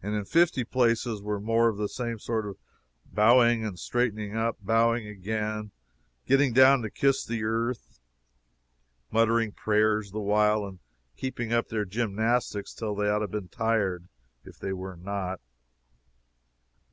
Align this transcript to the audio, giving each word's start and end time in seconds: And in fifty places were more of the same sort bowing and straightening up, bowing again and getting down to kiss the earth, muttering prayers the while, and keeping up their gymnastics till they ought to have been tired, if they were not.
And 0.00 0.14
in 0.14 0.24
fifty 0.24 0.62
places 0.62 1.20
were 1.20 1.40
more 1.40 1.68
of 1.68 1.76
the 1.76 1.88
same 1.88 2.20
sort 2.20 2.56
bowing 3.06 3.64
and 3.64 3.76
straightening 3.76 4.36
up, 4.36 4.56
bowing 4.60 5.08
again 5.08 5.58
and 5.58 5.70
getting 6.26 6.52
down 6.52 6.80
to 6.82 6.90
kiss 6.90 7.24
the 7.26 7.42
earth, 7.42 7.98
muttering 9.10 9.50
prayers 9.50 10.12
the 10.12 10.20
while, 10.20 10.64
and 10.64 10.78
keeping 11.16 11.52
up 11.52 11.66
their 11.70 11.84
gymnastics 11.84 12.72
till 12.72 12.94
they 12.94 13.08
ought 13.10 13.18
to 13.18 13.22
have 13.24 13.32
been 13.32 13.48
tired, 13.48 14.06
if 14.44 14.60
they 14.60 14.72
were 14.72 14.96
not. 14.96 15.40